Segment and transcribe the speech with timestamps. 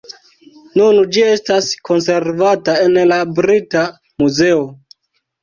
[0.79, 3.85] Nun ĝi estas konservata en la Brita
[4.25, 4.67] Muzeo.